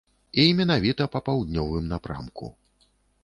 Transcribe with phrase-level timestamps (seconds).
[0.43, 2.51] І менавіта па паўднёвым напрамку.